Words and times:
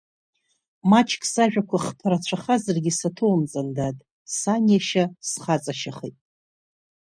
Маҷк 0.89 1.21
сажәақәа 1.33 1.77
хԥарацәахазаргьы 1.85 2.91
саҭоумҵан, 2.99 3.67
дад, 3.77 3.97
саниашьа 4.37 5.03
схаҵашьахеит! 5.29 6.17